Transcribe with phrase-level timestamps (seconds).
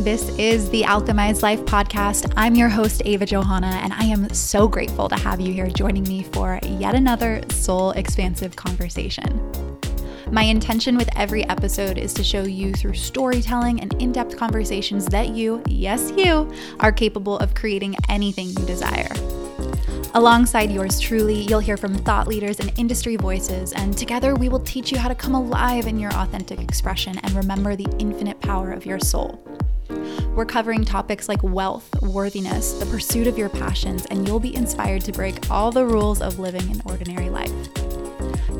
[0.00, 2.30] This is the Alchemized Life podcast.
[2.36, 6.04] I'm your host, Ava Johanna, and I am so grateful to have you here joining
[6.04, 9.40] me for yet another soul expansive conversation.
[10.30, 15.06] My intention with every episode is to show you through storytelling and in depth conversations
[15.06, 19.08] that you, yes, you, are capable of creating anything you desire.
[20.14, 24.60] Alongside yours truly, you'll hear from thought leaders and industry voices, and together we will
[24.60, 28.72] teach you how to come alive in your authentic expression and remember the infinite power
[28.72, 29.55] of your soul.
[30.34, 35.02] We're covering topics like wealth, worthiness, the pursuit of your passions, and you'll be inspired
[35.02, 37.52] to break all the rules of living an ordinary life.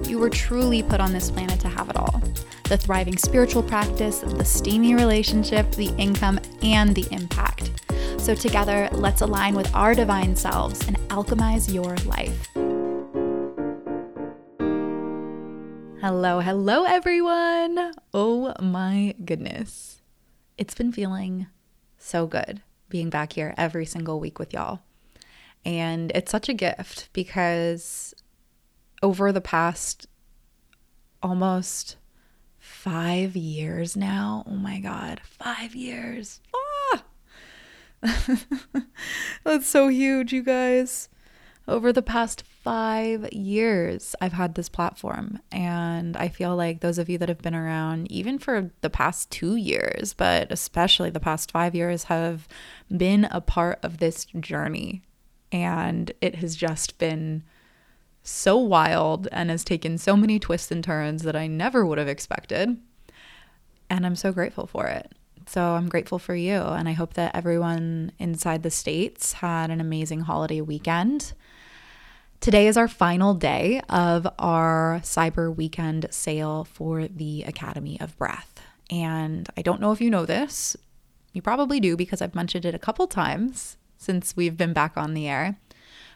[0.08, 2.22] You were truly put on this planet to have it all
[2.64, 7.70] the thriving spiritual practice, the steamy relationship, the income, and the impact.
[8.18, 12.48] So, together, let's align with our divine selves and alchemize your life.
[16.00, 17.92] Hello, hello, everyone.
[18.12, 20.02] Oh my goodness.
[20.58, 21.48] It's been feeling
[21.98, 24.80] so good being back here every single week with y'all.
[25.64, 28.14] And it's such a gift because
[29.02, 30.06] over the past
[31.22, 31.96] almost
[32.58, 36.40] five years now, oh my God, five years.
[36.54, 37.04] Ah!
[39.44, 41.08] That's so huge, you guys.
[41.68, 45.38] Over the past five years, I've had this platform.
[45.52, 49.30] And I feel like those of you that have been around, even for the past
[49.30, 52.48] two years, but especially the past five years, have
[52.90, 55.02] been a part of this journey.
[55.52, 57.44] And it has just been
[58.24, 62.08] so wild and has taken so many twists and turns that I never would have
[62.08, 62.76] expected.
[63.88, 65.12] And I'm so grateful for it.
[65.46, 66.56] So I'm grateful for you.
[66.56, 71.32] And I hope that everyone inside the States had an amazing holiday weekend.
[72.40, 78.60] Today is our final day of our cyber weekend sale for the Academy of Breath.
[78.90, 80.76] And I don't know if you know this.
[81.32, 85.14] You probably do because I've mentioned it a couple times since we've been back on
[85.14, 85.58] the air.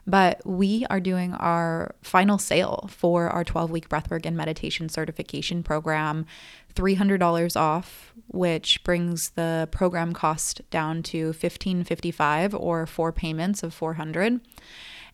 [0.06, 5.62] But we are doing our final sale for our 12 week breathwork and meditation certification
[5.62, 6.27] program,
[6.75, 14.41] $300 off, which brings the program cost down to 1555 or four payments of 400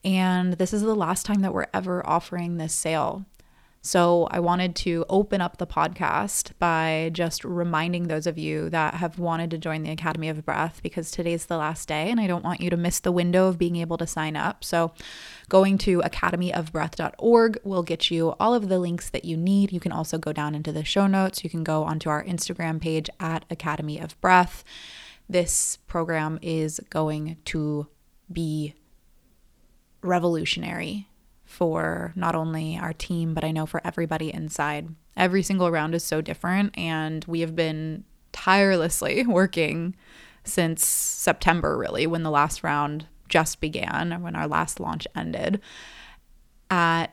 [0.05, 3.27] and this is the last time that we're ever offering this sale.
[3.87, 8.95] So I wanted to open up the podcast by just reminding those of you that
[8.95, 12.27] have wanted to join the Academy of Breath because today's the last day and I
[12.27, 14.65] don't want you to miss the window of being able to sign up.
[14.65, 14.93] So
[15.49, 19.71] going to academyofbreath.org will get you all of the links that you need.
[19.71, 21.45] You can also go down into the show notes.
[21.45, 24.65] You can go onto our Instagram page at Academy of Breath.
[25.29, 27.87] This program is going to
[28.33, 28.75] be
[30.07, 31.09] revolutionary
[31.45, 34.89] for not only our team, but I know for everybody inside.
[35.17, 39.95] Every single round is so different, and we have been tirelessly working
[40.45, 45.61] since September, really, when the last round just began, when our last launch ended,
[46.71, 47.07] at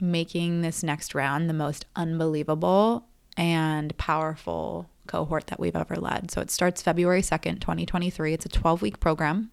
[0.00, 6.30] making this next round the most unbelievable and powerful cohort that we've ever led.
[6.30, 8.32] So it starts February 2nd, 2023.
[8.32, 9.50] It's a 12 week program.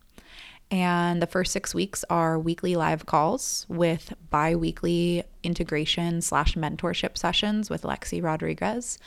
[0.72, 7.18] And the first six weeks are weekly live calls with bi weekly integration slash mentorship
[7.18, 9.00] sessions with Lexi Rodriguez.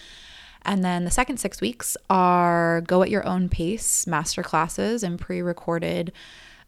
[0.63, 5.21] And then the second six weeks are go at your own pace master classes and
[5.21, 6.13] pre recorded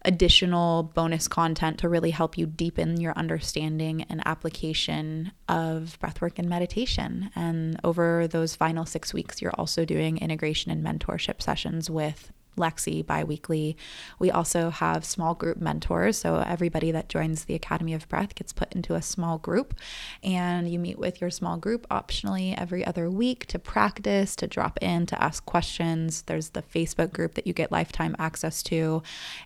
[0.05, 6.47] additional bonus content to really help you deepen your understanding and application of breathwork and
[6.47, 7.31] meditation.
[7.35, 13.05] And over those final six weeks, you're also doing integration and mentorship sessions with Lexi
[13.05, 13.77] biweekly.
[14.19, 16.17] We also have small group mentors.
[16.17, 19.73] So everybody that joins the Academy of Breath gets put into a small group,
[20.23, 24.77] and you meet with your small group optionally every other week to practice, to drop
[24.81, 26.23] in, to ask questions.
[26.23, 29.03] There's the Facebook group that you get lifetime access to.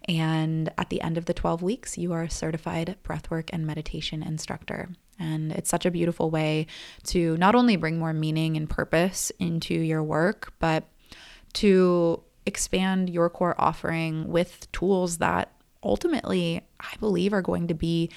[0.08, 4.24] And at the end of the 12 weeks, you are a certified breathwork and meditation
[4.24, 4.90] instructor.
[5.20, 6.68] And it's such a beautiful way
[7.08, 10.86] to not only bring more meaning and purpose into your work, but
[11.54, 18.10] to expand your core offering with tools that ultimately I believe are going to be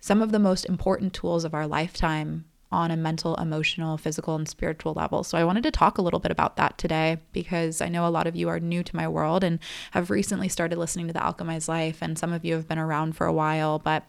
[0.00, 4.48] some of the most important tools of our lifetime on a mental, emotional, physical, and
[4.48, 5.24] spiritual level.
[5.24, 8.10] So, I wanted to talk a little bit about that today because I know a
[8.10, 9.58] lot of you are new to my world and
[9.90, 13.16] have recently started listening to the Alchemized Life, and some of you have been around
[13.16, 14.04] for a while, but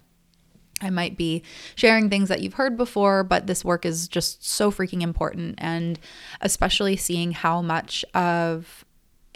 [0.82, 1.44] I might be
[1.76, 5.56] sharing things that you've heard before, but this work is just so freaking important.
[5.58, 6.00] And
[6.42, 8.86] especially seeing how much of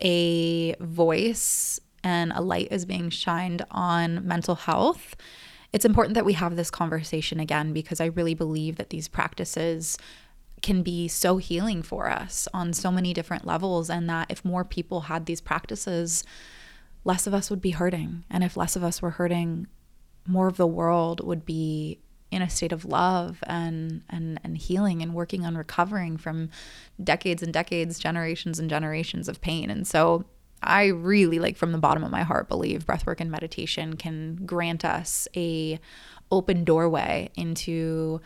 [0.01, 5.15] a voice and a light is being shined on mental health,
[5.73, 9.97] it's important that we have this conversation again because I really believe that these practices
[10.61, 13.89] can be so healing for us on so many different levels.
[13.89, 16.23] And that if more people had these practices,
[17.03, 18.23] less of us would be hurting.
[18.29, 19.67] And if less of us were hurting,
[20.25, 21.99] more of the world would be
[22.35, 26.49] in a state of love and and and healing and working on recovering from
[27.03, 30.25] decades and decades generations and generations of pain and so
[30.61, 34.83] I really like from the bottom of my heart believe breathwork and meditation can grant
[34.83, 35.79] us a
[36.31, 38.19] open doorway into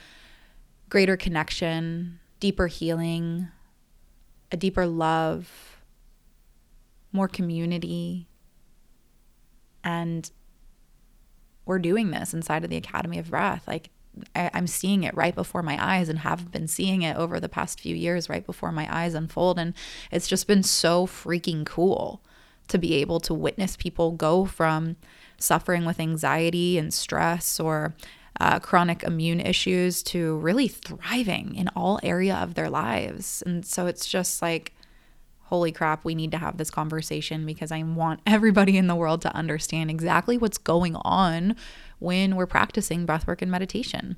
[0.89, 3.47] greater connection, deeper healing,
[4.51, 5.81] a deeper love,
[7.11, 8.27] more community.
[9.83, 10.29] And
[11.65, 13.67] we're doing this inside of the Academy of Breath.
[13.67, 13.91] Like
[14.35, 17.49] I, am seeing it right before my eyes and have been seeing it over the
[17.49, 19.59] past few years right before my eyes unfold.
[19.59, 19.73] And
[20.11, 22.21] it's just been so freaking cool
[22.67, 24.95] to be able to witness people go from
[25.37, 27.95] suffering with anxiety and stress or
[28.39, 33.43] uh, chronic immune issues to really thriving in all area of their lives.
[33.45, 34.73] And so it's just like,
[35.43, 39.21] holy crap, we need to have this conversation because I want everybody in the world
[39.23, 41.55] to understand exactly what's going on
[41.99, 44.15] when we're practicing breathwork and meditation.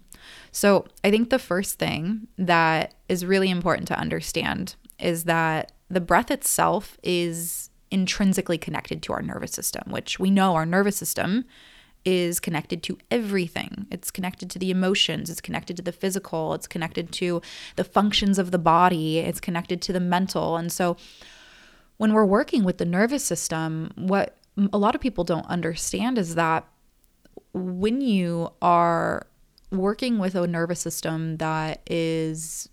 [0.51, 6.01] So, I think the first thing that is really important to understand is that the
[6.01, 11.45] breath itself is intrinsically connected to our nervous system, which we know our nervous system
[12.05, 13.85] is connected to everything.
[13.91, 17.41] It's connected to the emotions, it's connected to the physical, it's connected to
[17.75, 20.57] the functions of the body, it's connected to the mental.
[20.57, 20.97] And so
[21.97, 24.37] when we're working with the nervous system, what
[24.73, 26.67] a lot of people don't understand is that
[27.53, 29.27] when you are
[29.71, 32.69] working with a nervous system that is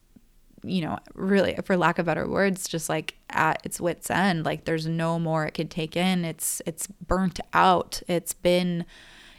[0.64, 4.44] you know, really, for lack of better words, just like at its wits end.
[4.44, 6.24] Like there's no more it can take in.
[6.24, 8.02] It's it's burnt out.
[8.08, 8.84] It's been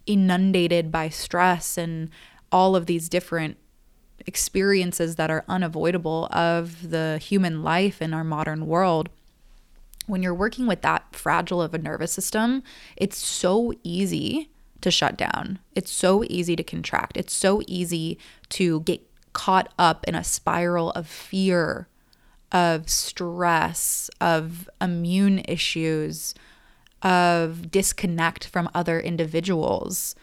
[0.05, 2.09] inundated by stress and
[2.51, 3.57] all of these different
[4.25, 9.09] experiences that are unavoidable of the human life in our modern world.
[10.07, 12.63] When you're working with that fragile of a nervous system,
[12.97, 14.49] it's so easy
[14.81, 15.59] to shut down.
[15.75, 17.17] It's so easy to contract.
[17.17, 18.17] It's so easy
[18.49, 19.01] to get
[19.33, 21.87] caught up in a spiral of fear,
[22.51, 26.33] of stress, of immune issues,
[27.01, 30.15] of disconnect from other individuals.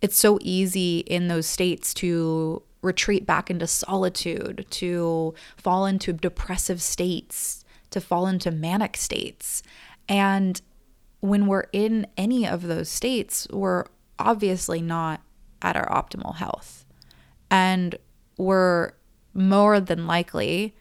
[0.00, 6.80] It's so easy in those states to retreat back into solitude, to fall into depressive
[6.80, 9.62] states, to fall into manic states.
[10.08, 10.60] And
[11.20, 13.84] when we're in any of those states, we're
[14.18, 15.20] obviously not
[15.62, 16.84] at our optimal health.
[17.50, 17.96] And
[18.36, 18.92] we're
[19.34, 20.74] more than likely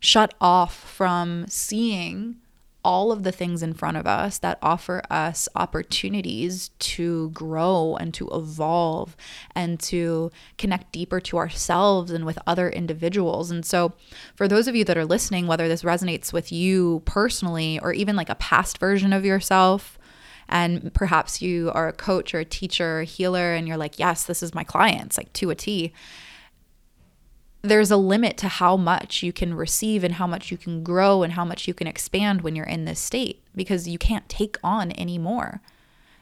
[0.00, 2.36] shut off from seeing
[2.84, 8.12] all of the things in front of us that offer us opportunities to grow and
[8.14, 9.16] to evolve
[9.54, 13.50] and to connect deeper to ourselves and with other individuals.
[13.50, 13.94] And so,
[14.34, 18.16] for those of you that are listening, whether this resonates with you personally or even
[18.16, 19.98] like a past version of yourself,
[20.48, 24.24] and perhaps you are a coach or a teacher or healer, and you're like, yes,
[24.24, 25.92] this is my clients, like to a T
[27.64, 31.22] there's a limit to how much you can receive and how much you can grow
[31.22, 34.58] and how much you can expand when you're in this state because you can't take
[34.62, 35.62] on anymore.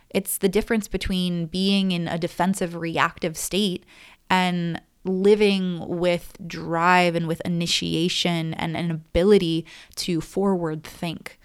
[0.08, 3.84] It's the difference between being in a defensive reactive state
[4.30, 11.40] and living with drive and with initiation and an ability to forward think.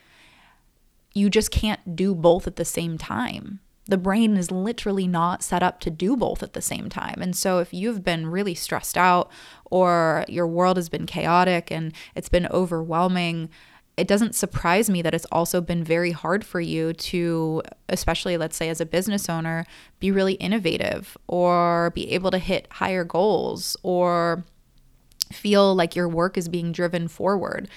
[1.15, 5.63] You just can't do both at the same time the brain is literally not set
[5.63, 7.21] up to do both at the same time.
[7.21, 9.31] And so, if you've been really stressed out
[9.65, 13.49] or your world has been chaotic and it's been overwhelming,
[13.97, 18.55] it doesn't surprise me that it's also been very hard for you to, especially let's
[18.55, 19.65] say as a business owner,
[19.99, 24.45] be really innovative or be able to hit higher goals or
[25.31, 27.67] feel like your work is being driven forward.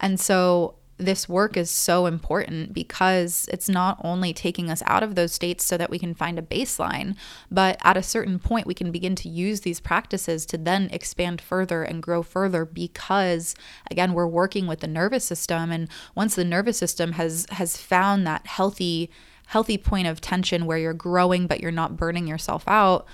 [0.00, 5.14] And so, this work is so important because it's not only taking us out of
[5.14, 7.14] those states so that we can find a baseline,
[7.50, 11.40] but at a certain point, we can begin to use these practices to then expand
[11.40, 13.54] further and grow further because,
[13.90, 15.70] again, we're working with the nervous system.
[15.70, 19.10] And once the nervous system has, has found that healthy,
[19.48, 23.06] healthy point of tension where you're growing but you're not burning yourself out,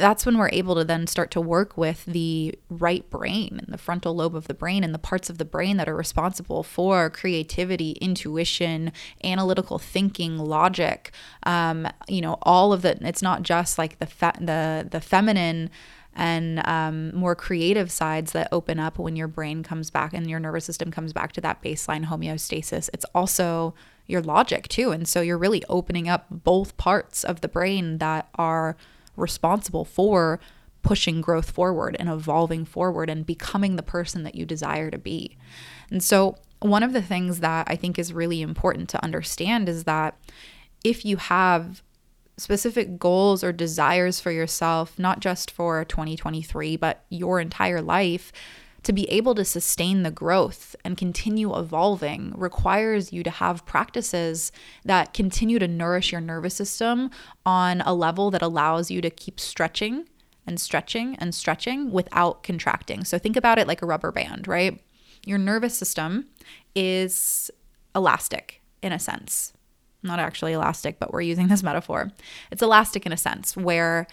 [0.00, 3.78] that's when we're able to then start to work with the right brain and the
[3.78, 7.10] frontal lobe of the brain and the parts of the brain that are responsible for
[7.10, 8.92] creativity, intuition,
[9.22, 11.12] analytical thinking, logic.
[11.44, 12.98] Um, you know, all of the.
[13.06, 15.70] It's not just like the fe- the the feminine
[16.14, 20.40] and um, more creative sides that open up when your brain comes back and your
[20.40, 22.90] nervous system comes back to that baseline homeostasis.
[22.92, 23.74] It's also
[24.06, 28.28] your logic too, and so you're really opening up both parts of the brain that
[28.34, 28.76] are
[29.20, 30.40] responsible for
[30.82, 35.36] pushing growth forward and evolving forward and becoming the person that you desire to be.
[35.90, 39.84] And so, one of the things that I think is really important to understand is
[39.84, 40.18] that
[40.84, 41.82] if you have
[42.36, 48.32] specific goals or desires for yourself, not just for 2023, but your entire life,
[48.82, 54.52] to be able to sustain the growth and continue evolving requires you to have practices
[54.84, 57.10] that continue to nourish your nervous system
[57.44, 60.06] on a level that allows you to keep stretching
[60.46, 63.04] and stretching and stretching without contracting.
[63.04, 64.82] So think about it like a rubber band, right?
[65.24, 66.26] Your nervous system
[66.74, 67.50] is
[67.94, 69.52] elastic in a sense.
[70.02, 72.10] Not actually elastic, but we're using this metaphor.
[72.50, 74.06] It's elastic in a sense where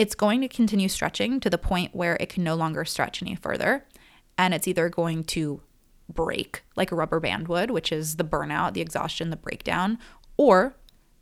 [0.00, 3.34] it's going to continue stretching to the point where it can no longer stretch any
[3.34, 3.84] further.
[4.38, 5.60] And it's either going to
[6.08, 9.98] break like a rubber band would, which is the burnout, the exhaustion, the breakdown,
[10.38, 10.74] or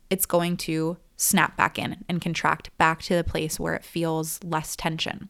[0.09, 4.41] it's going to snap back in and contract back to the place where it feels
[4.45, 5.27] less tension.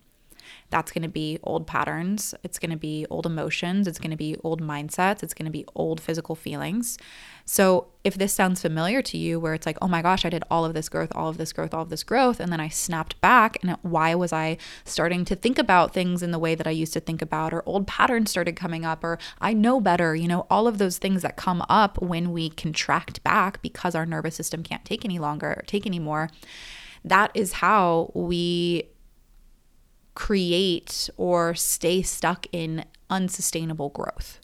[0.69, 2.35] That's going to be old patterns.
[2.43, 3.88] It's going to be old emotions.
[3.88, 5.23] It's going to be old mindsets.
[5.23, 6.97] It's going to be old physical feelings.
[7.45, 10.43] So, if this sounds familiar to you, where it's like, oh my gosh, I did
[10.49, 12.69] all of this growth, all of this growth, all of this growth, and then I
[12.69, 16.67] snapped back, and why was I starting to think about things in the way that
[16.67, 20.15] I used to think about, or old patterns started coming up, or I know better,
[20.15, 24.05] you know, all of those things that come up when we contract back because our
[24.05, 26.29] nervous system can't take any longer or take any more.
[27.03, 28.89] That is how we
[30.16, 34.39] create or stay stuck in unsustainable growth.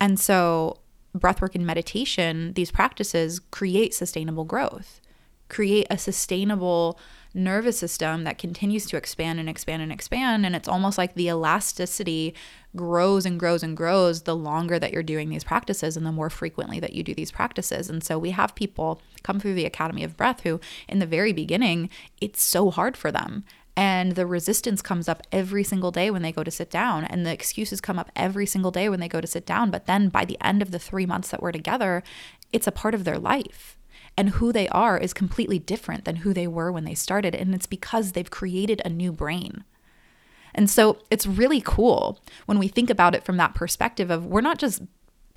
[0.00, 0.78] And so,
[1.16, 5.00] breathwork and meditation, these practices create sustainable growth,
[5.48, 6.98] create a sustainable
[7.34, 10.44] nervous system that continues to expand and expand and expand.
[10.44, 12.34] And it's almost like the elasticity
[12.76, 16.30] grows and grows and grows the longer that you're doing these practices and the more
[16.30, 17.88] frequently that you do these practices.
[17.88, 21.32] And so we have people come through the Academy of Breath who, in the very
[21.32, 21.90] beginning,
[22.20, 23.44] it's so hard for them.
[23.74, 27.24] And the resistance comes up every single day when they go to sit down, and
[27.24, 29.70] the excuses come up every single day when they go to sit down.
[29.70, 32.02] But then by the end of the three months that we're together,
[32.52, 33.78] it's a part of their life.
[34.16, 37.34] And who they are is completely different than who they were when they started.
[37.34, 39.64] And it's because they've created a new brain.
[40.54, 44.42] And so it's really cool when we think about it from that perspective of we're
[44.42, 44.82] not just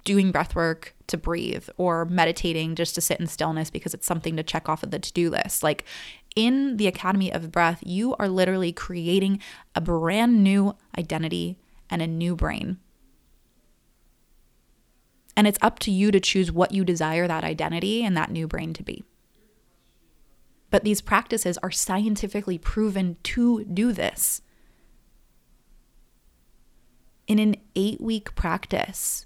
[0.04, 4.36] doing breath work to breathe or meditating just to sit in stillness because it's something
[4.36, 5.63] to check off of the to-do list.
[5.63, 5.86] Like
[6.36, 9.42] in the Academy of Breath, you are literally creating
[9.74, 11.58] a brand new identity
[11.89, 12.77] and a new brain.
[15.38, 18.48] And it's up to you to choose what you desire that identity and that new
[18.48, 19.04] brain to be.
[20.72, 24.42] But these practices are scientifically proven to do this.
[27.27, 29.25] In an eight week practice,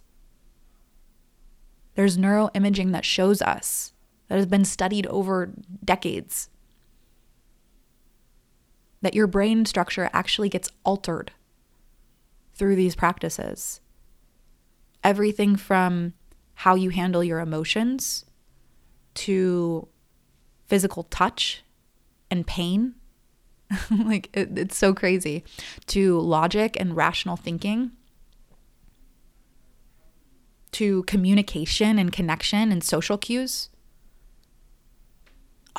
[1.95, 3.93] there's neuroimaging that shows us,
[4.27, 6.49] that has been studied over decades,
[9.01, 11.31] that your brain structure actually gets altered
[12.53, 13.79] through these practices.
[15.03, 16.13] Everything from
[16.55, 18.25] how you handle your emotions
[19.13, 19.87] to
[20.67, 21.63] physical touch
[22.29, 22.95] and pain.
[23.91, 25.43] like, it, it's so crazy.
[25.87, 27.91] To logic and rational thinking,
[30.71, 33.69] to communication and connection and social cues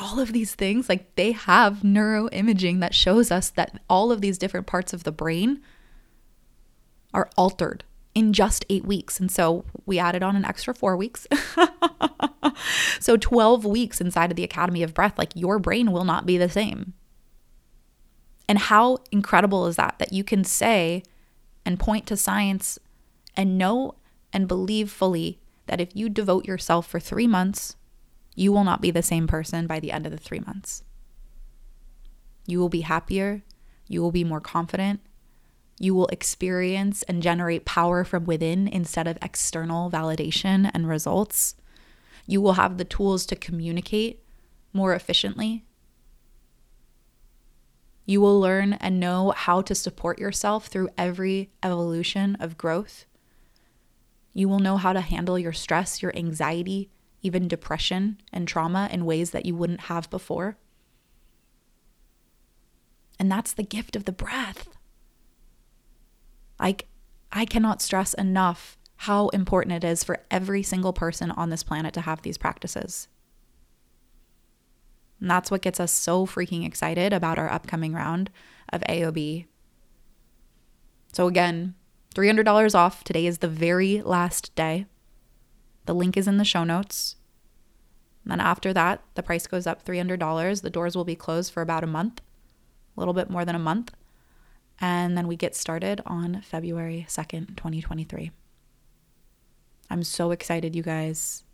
[0.00, 4.38] all of these things, like they have neuroimaging that shows us that all of these
[4.38, 5.61] different parts of the brain
[7.12, 9.21] are altered in just eight weeks.
[9.21, 11.26] And so we added on an extra four weeks.
[13.00, 16.38] so 12 weeks inside of the Academy of Breath, like your brain will not be
[16.38, 16.95] the same.
[18.49, 19.97] And how incredible is that?
[19.99, 21.04] That you can say
[21.64, 22.78] and point to science
[23.37, 23.95] and know
[24.33, 27.76] and believe fully that if you devote yourself for three months
[28.34, 30.82] you will not be the same person by the end of the three months.
[32.46, 33.42] You will be happier.
[33.87, 35.00] You will be more confident.
[35.78, 41.54] You will experience and generate power from within instead of external validation and results.
[42.26, 44.22] You will have the tools to communicate
[44.72, 45.64] more efficiently.
[48.04, 53.06] You will learn and know how to support yourself through every evolution of growth.
[54.32, 56.90] You will know how to handle your stress, your anxiety,
[57.22, 60.56] even depression and trauma in ways that you wouldn't have before.
[63.18, 64.68] And that's the gift of the breath.
[66.58, 66.86] Like,
[67.32, 71.94] I cannot stress enough how important it is for every single person on this planet
[71.94, 73.08] to have these practices.
[75.20, 78.30] And that's what gets us so freaking excited about our upcoming round
[78.72, 79.46] of AOB.
[81.12, 81.74] So, again,
[82.14, 83.04] $300 off.
[83.04, 84.86] Today is the very last day.
[85.87, 87.16] The link is in the show notes.
[88.25, 90.62] And then after that, the price goes up $300.
[90.62, 92.20] The doors will be closed for about a month.
[92.96, 93.94] a little bit more than a month.
[94.80, 98.30] And then we get started on February 2nd, 2023.
[99.90, 101.44] I'm so excited, you guys.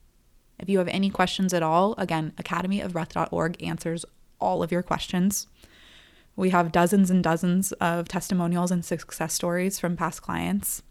[0.58, 4.04] If you have any questions at all, again, academyofbreath.org answers
[4.40, 5.46] all of your questions.
[6.34, 10.82] We have dozens and dozens of testimonials and success stories from past clients.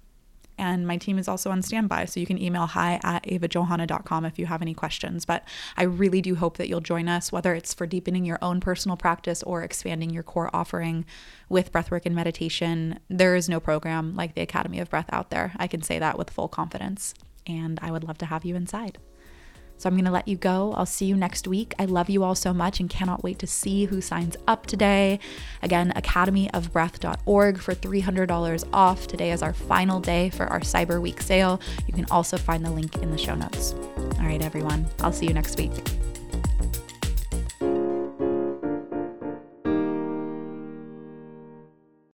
[0.58, 2.06] And my team is also on standby.
[2.06, 5.26] So you can email hi at avajohanna.com if you have any questions.
[5.26, 5.44] But
[5.78, 8.98] I really do hope that you'll join us, whether it's for deepening your own personal
[8.98, 11.06] practice or expanding your core offering
[11.50, 13.00] with breathwork and meditation.
[13.10, 15.54] There is no program like the Academy of Breath out there.
[15.58, 17.14] I can say that with full confidence.
[17.48, 18.98] And I would love to have you inside.
[19.78, 20.74] So I'm going to let you go.
[20.76, 21.74] I'll see you next week.
[21.78, 25.20] I love you all so much and cannot wait to see who signs up today.
[25.62, 29.08] Again, academyofbreath.org for $300 off.
[29.08, 31.60] Today is our final day for our Cyber Week sale.
[31.88, 33.74] You can also find the link in the show notes.
[33.74, 34.88] All right, everyone.
[35.02, 35.72] I'll see you next week.